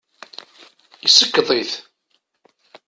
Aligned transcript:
Isekkeḍ-it. 1.07 1.71